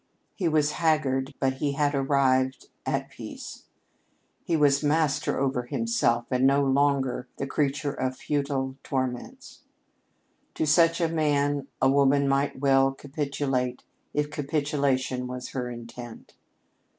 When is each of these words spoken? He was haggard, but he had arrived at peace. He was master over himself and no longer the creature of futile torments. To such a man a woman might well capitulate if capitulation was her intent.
He 0.33 0.47
was 0.47 0.71
haggard, 0.71 1.35
but 1.39 1.57
he 1.57 1.73
had 1.73 1.93
arrived 1.93 2.69
at 2.87 3.11
peace. 3.11 3.65
He 4.43 4.57
was 4.57 4.81
master 4.81 5.39
over 5.39 5.67
himself 5.67 6.25
and 6.31 6.47
no 6.47 6.63
longer 6.65 7.27
the 7.37 7.45
creature 7.45 7.93
of 7.93 8.17
futile 8.17 8.77
torments. 8.81 9.59
To 10.55 10.65
such 10.65 11.01
a 11.01 11.07
man 11.07 11.67
a 11.79 11.87
woman 11.87 12.27
might 12.27 12.59
well 12.59 12.91
capitulate 12.93 13.83
if 14.11 14.31
capitulation 14.31 15.27
was 15.27 15.49
her 15.49 15.69
intent. 15.69 16.33